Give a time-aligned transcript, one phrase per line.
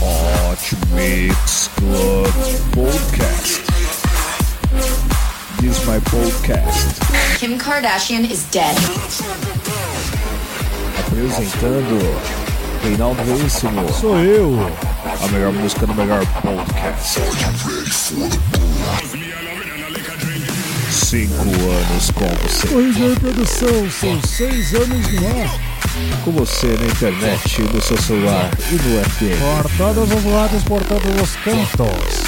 [0.00, 0.58] Hot
[0.90, 2.26] Mix Club
[2.74, 3.62] Podcast.
[5.60, 7.38] This is my podcast.
[7.38, 8.76] Kim Kardashian is dead.
[10.98, 12.00] Apresentando
[12.82, 13.88] Reinaldo Veríssimo.
[13.92, 14.58] Sou eu.
[15.22, 17.20] A melhor música do melhor podcast.
[21.06, 22.66] Cinco anos com você.
[22.66, 25.60] Corrigir produção, são seis anos no ar.
[26.24, 29.62] Com você na internet, no seu celular e no FM.
[29.62, 32.24] Por todos os lados, por todos os cantos.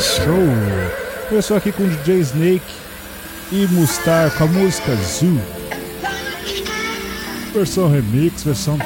[0.00, 1.32] Show.
[1.32, 2.62] Eu sou aqui com o DJ Snake
[3.50, 5.40] e Mustar com a música Zoo.
[7.52, 8.78] Versão remix, versão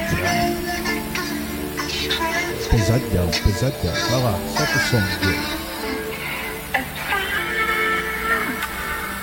[2.70, 3.92] pesadão, pesadão.
[4.10, 5.47] Vai lá, solta o som dele.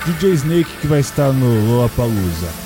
[0.06, 2.66] DJ Snake que vai estar no Lollapalooza.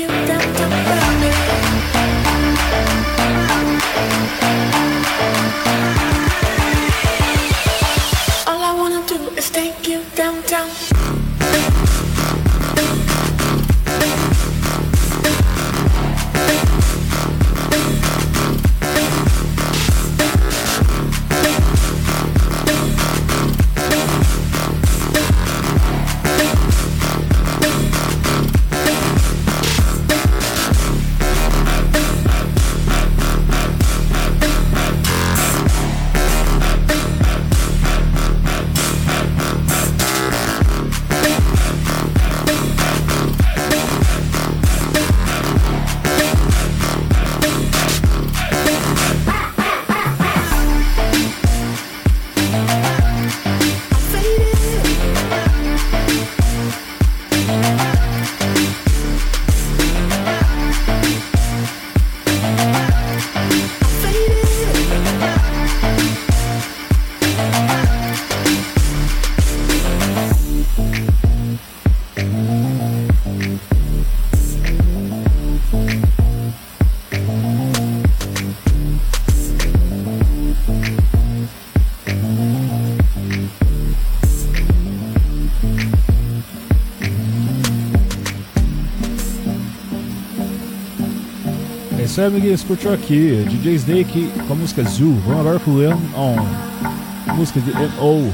[92.21, 92.63] isso aí, amiguinhos.
[92.63, 93.45] Curtiu aqui.
[93.49, 95.15] DJ Snake com a música Zoo.
[95.25, 96.35] Vamos agora com o Leon On.
[97.35, 98.31] Música de M.O.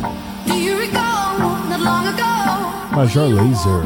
[2.92, 3.84] Major Laser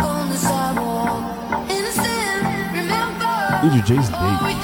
[3.64, 4.61] e DJ Snake.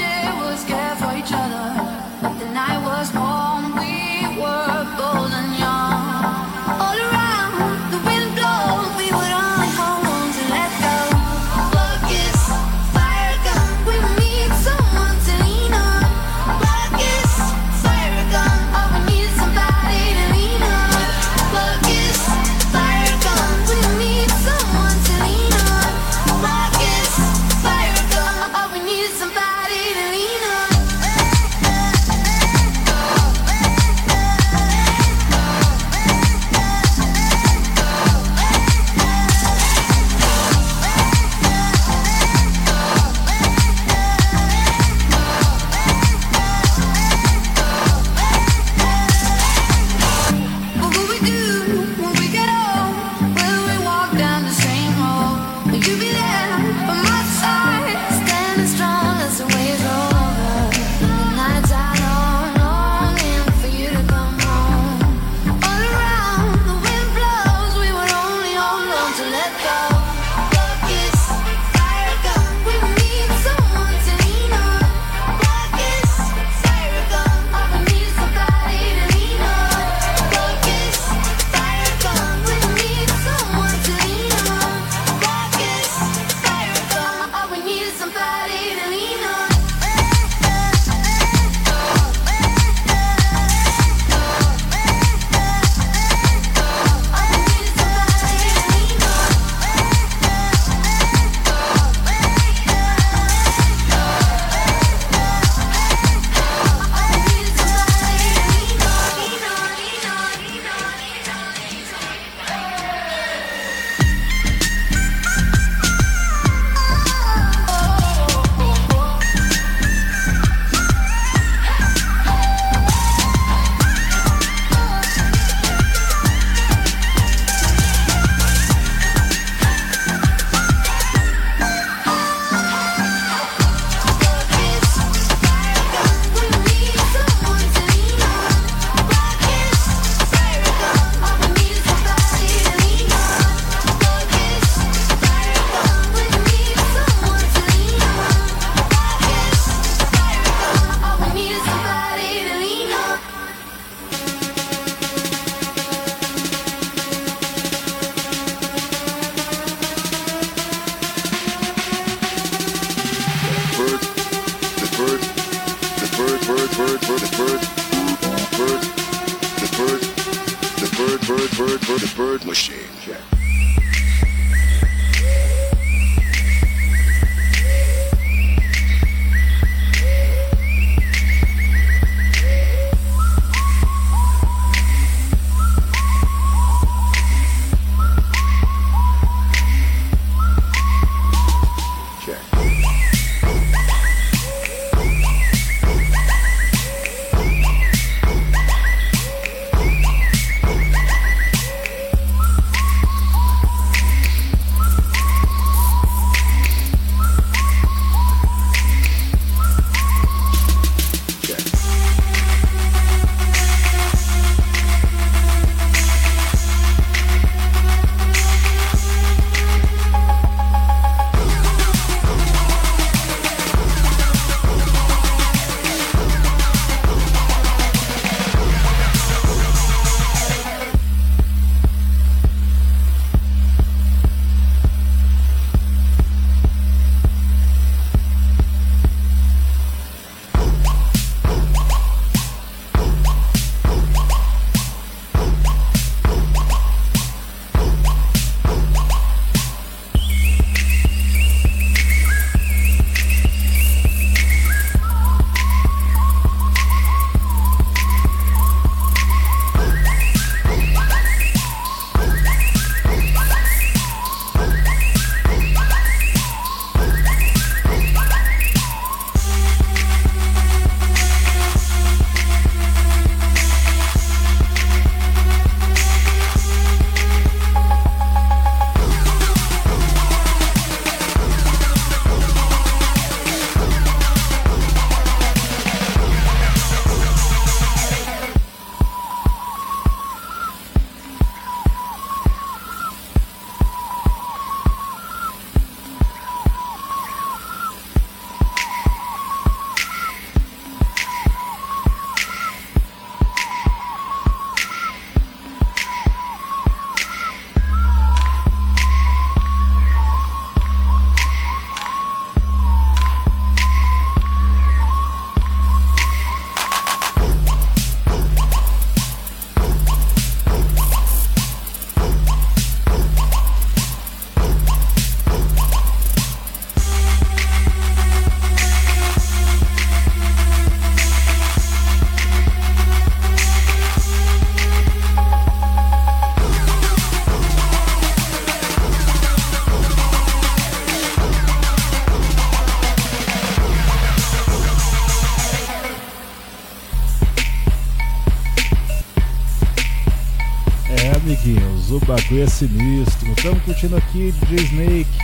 [352.47, 353.51] Bagulho é sinistro.
[353.51, 355.37] Estamos curtindo aqui DJ Snake.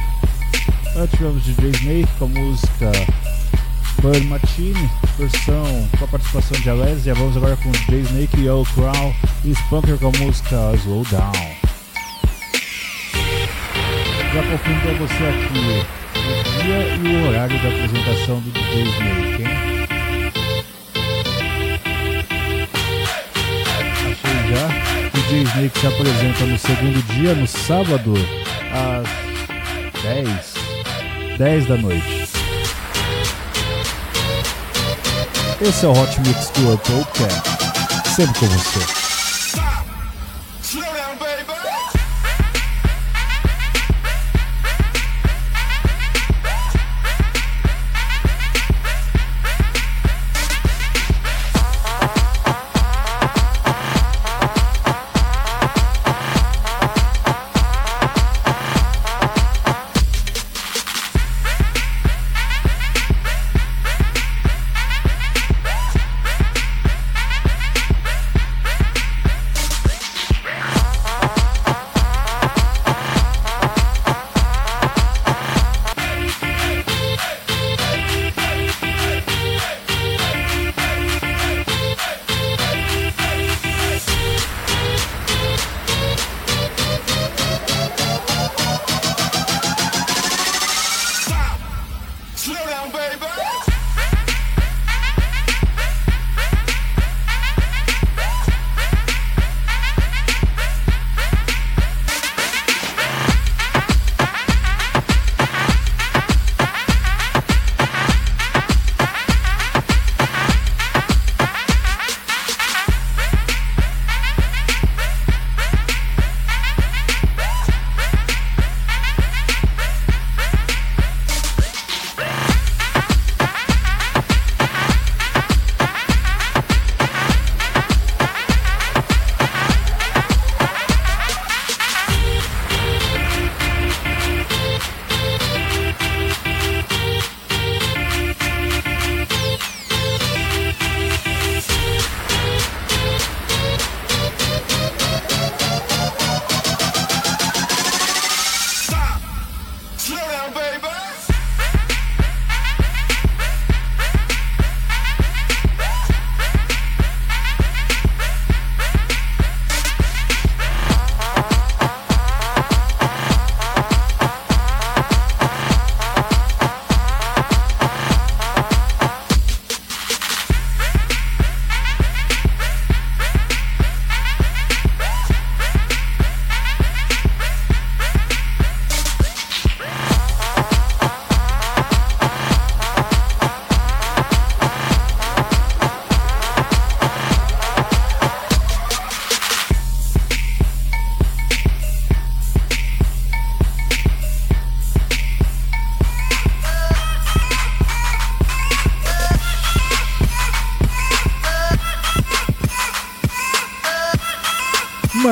[0.95, 2.91] Antes tivemos DJ Snake com a música
[4.01, 7.03] Bird Martini, versão com a participação de Alex.
[7.03, 11.03] Já vamos agora com DJ Snake e o Crown e Spunker com a música Slow
[11.09, 11.31] Down.
[14.33, 15.85] Já confirmo para você aqui
[16.19, 19.52] o dia e o horário da apresentação do DJ Snake, hein?
[25.53, 28.13] Snake se apresenta no segundo dia, no sábado,
[28.73, 30.27] às 10,
[31.37, 32.27] 10 da noite.
[35.61, 39.02] Esse é o Hot Mix Tour Podcast, sempre com você.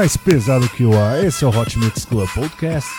[0.01, 1.23] Mais pesado que o ar.
[1.23, 2.89] Esse é o Hot Mix Club Podcast.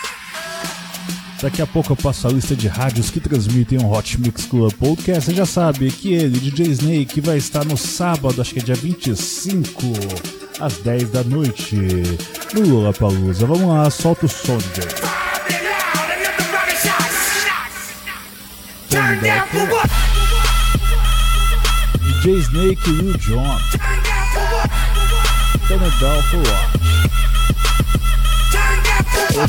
[1.41, 4.71] Daqui a pouco eu passo a lista de rádios que transmitem o Hot Mix Club
[4.75, 5.25] Podcast.
[5.25, 8.75] Você já sabe que ele, DJ Snake, vai estar no sábado, acho que é dia
[8.75, 9.83] 25,
[10.61, 11.75] às 10 da noite,
[12.53, 13.45] no Lollapalooza.
[13.47, 14.85] Vamos lá, solta o som, DJ.
[21.99, 23.59] DJ Snake e Lil Jon.
[25.67, 26.82] Turn it down for what?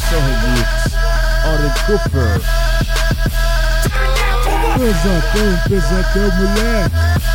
[0.04, 0.68] versão remix,
[1.46, 2.40] Oren Cooper.
[4.76, 7.33] Pesadão, pesadão, moleque.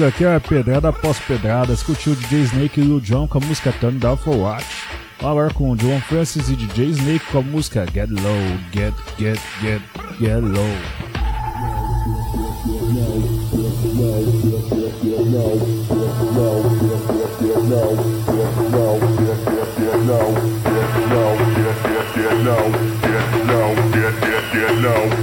[0.00, 0.02] Amiguinhos.
[0.02, 1.72] Aqui é pedrada após pedrada.
[1.72, 4.64] Escutiu o DJ Snake e Lil Jon com a música Turn Down for What.
[5.20, 9.38] Agora com o John Francis e DJ Snake com a música Get Low, Get, Get,
[9.60, 9.82] Get,
[10.18, 10.70] Get Low.
[24.82, 25.19] Get,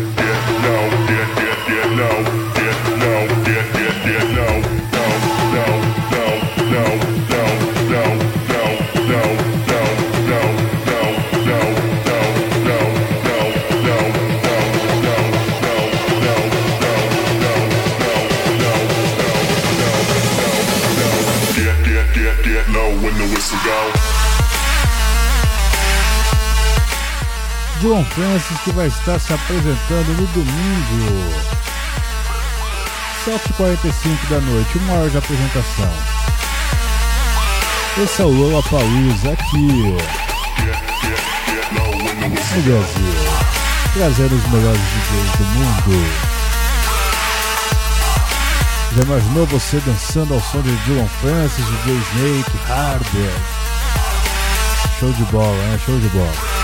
[27.88, 31.34] John Francis que vai estar se apresentando no domingo.
[33.26, 35.89] 7h45 da noite, uma hora de apresentação.
[38.04, 39.97] Esse é o Lola Palusa aqui no go.
[42.65, 43.13] Brasil,
[43.93, 46.12] trazendo os melhores DJs do mundo.
[48.97, 53.39] Já imaginou você dançando ao som de Dylan Francis, DJ Snake, Hardware?
[55.00, 55.80] Show de bola, né?
[55.86, 56.57] Show de bola.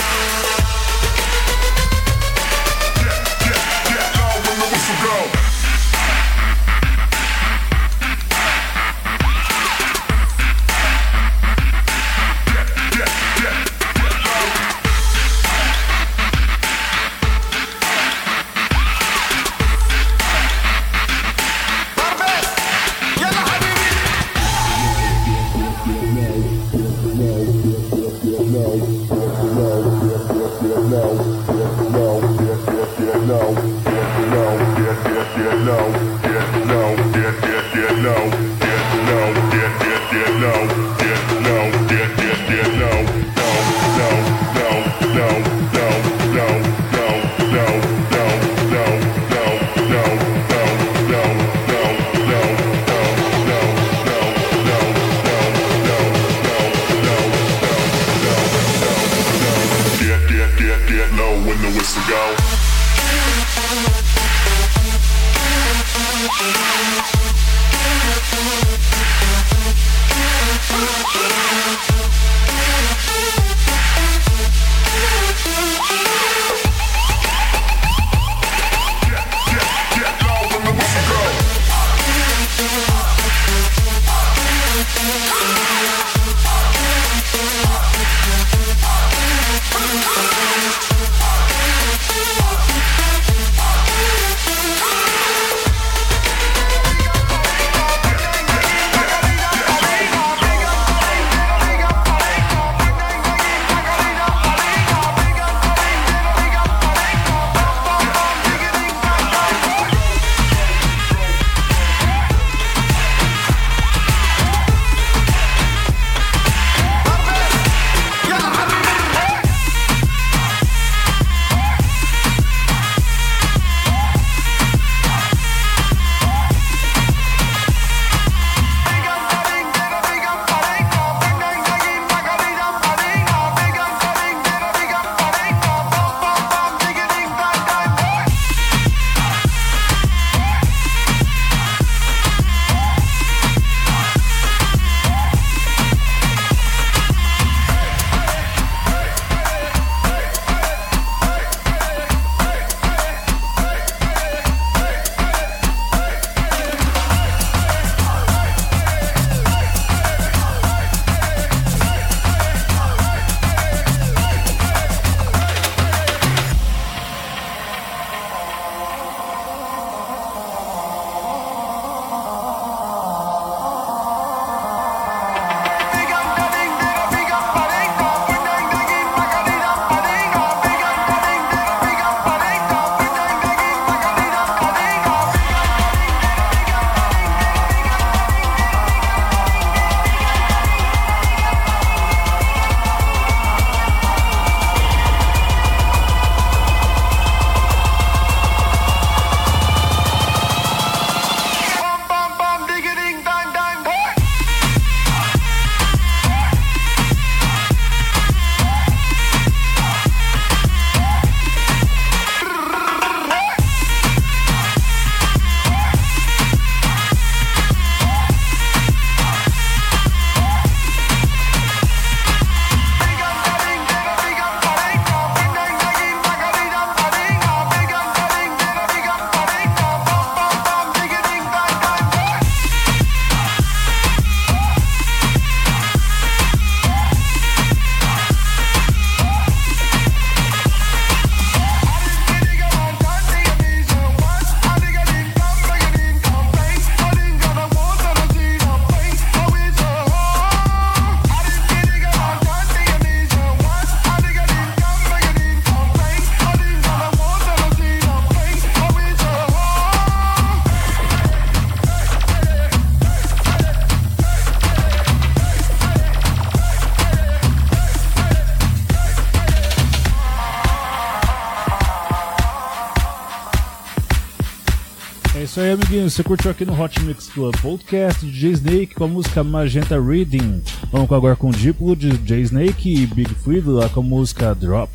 [275.54, 276.10] Isso aí, amiguinho.
[276.10, 280.64] Você curtiu aqui no Hot Mix Club Podcast DJ Snake com a música Magenta Reading.
[280.92, 284.92] Vamos agora com o Diplo de DJ Snake e Big Freedo com a música Drop.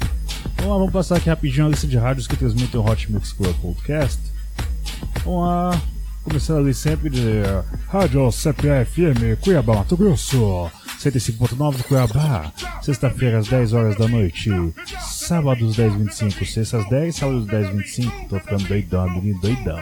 [0.57, 3.33] Vamos lá, vamos passar aqui rapidinho a lista de rádios que transmitem o Hot Mix
[3.33, 4.21] Club Podcast.
[5.25, 5.81] Vamos lá,
[6.25, 7.41] começando ali sempre de
[7.87, 10.69] Rádio CPFM Cuiabá, Mato Grosso.
[10.99, 14.51] 105.9 de Cuiabá, sexta-feira às 10 horas da noite,
[15.01, 19.79] sábados 10h25, sexta às 10, sábados 10h25, tô ficando doidão, menino doidão.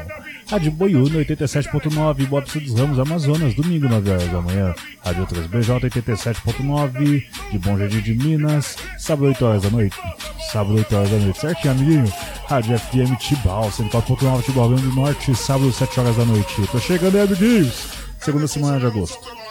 [0.49, 5.91] Rádio Boiúna 87.9, Bopson dos Ramos, Amazonas, domingo 9 horas da manhã, Rádio Outras BJ
[5.91, 9.97] 87.9, de Bom Jardim de Minas, sábado 8 horas da noite,
[10.53, 12.13] sábado 8 horas da noite, certinho, amiguinho?
[12.49, 16.69] Rádio FM Tibau, 104.9, Tibau, Rio do Norte, sábado 7 horas da noite.
[16.71, 17.89] Tô chegando aí, amiguinhos,
[18.21, 19.46] segunda semana de agosto.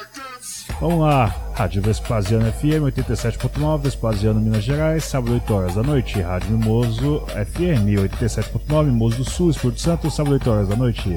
[0.82, 6.20] Vamos lá, Rádio Vespasiano FM 87.9, Vespasiano, Minas Gerais, sábado 8 horas da noite.
[6.20, 11.16] Rádio Mimoso FM 87.9, Mimoso do Sul, Espírito Santo, sábado 8 horas da noite.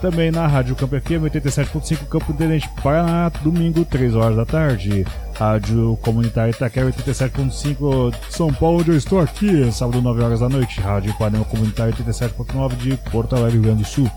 [0.00, 5.04] Também na Rádio Campo FM 87.5, Campo Tenente, Paraná, domingo 3 horas da tarde.
[5.34, 10.80] Rádio Comunitária Itaquera 87.5 São Paulo, onde eu estou aqui, sábado 9 horas da noite.
[10.80, 14.08] Rádio Panema Comunitária 87.9 de Porto Alegre, Rio Grande do Sul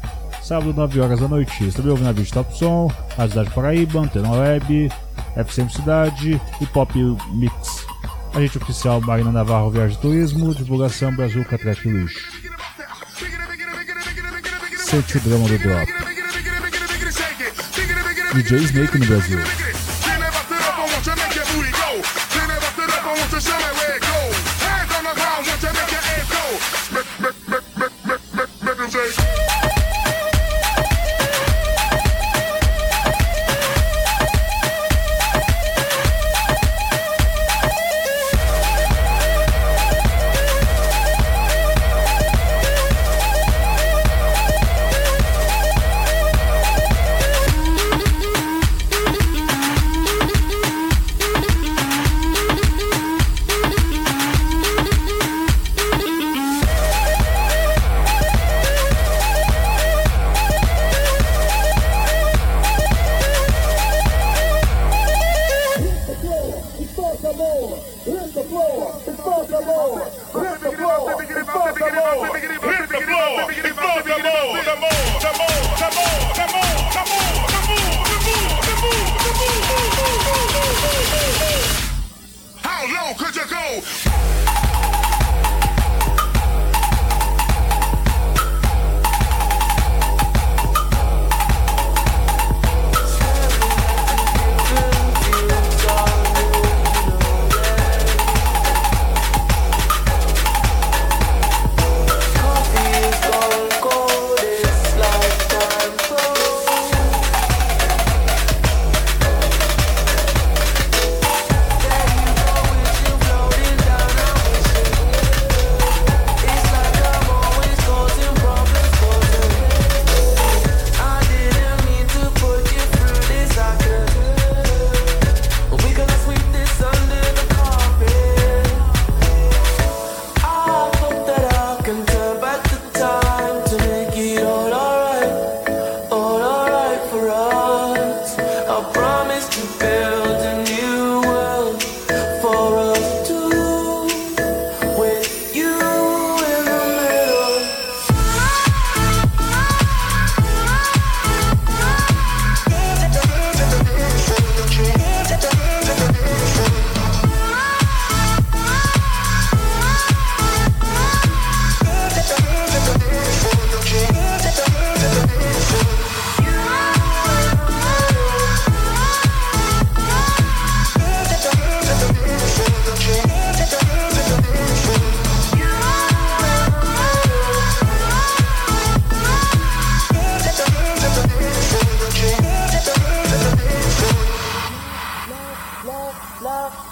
[0.47, 1.65] sábado 9 horas da noite.
[1.65, 4.89] Você também ouvindo a Vídeo Top Som, a Cidade Paraíba, Antena Web,
[5.35, 6.97] FM Cidade e Pop
[7.33, 7.85] Mix.
[8.33, 12.47] Agente oficial Marina Navarro Viagem Turismo, divulgação Brasil Catrete Lixo.
[14.71, 15.93] cacete o drama do drop.
[18.33, 19.39] DJ Snake no Brasil.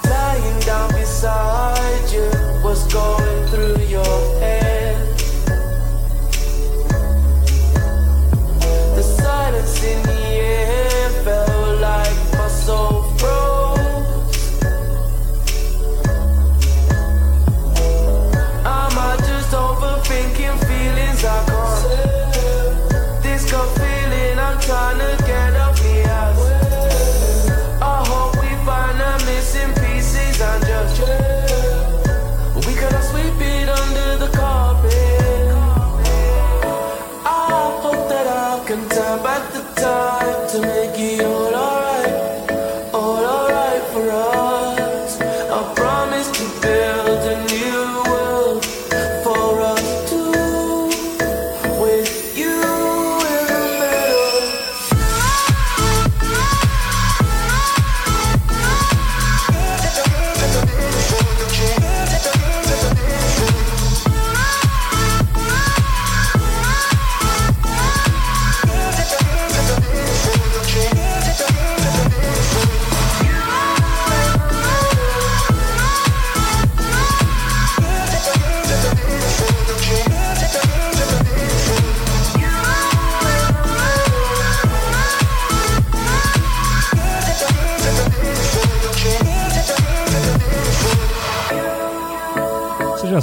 [0.09, 2.29] lying down beside you.
[2.61, 4.34] What's going through your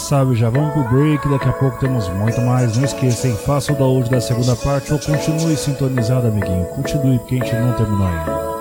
[0.03, 2.77] sabe, já vamos pro break, daqui a pouco temos muito mais.
[2.77, 3.29] Não esqueça?
[3.47, 6.67] Faça o download da segunda parte ou continue sintonizado, amiguinho.
[6.67, 8.52] Continue, porque a gente não terminou ainda.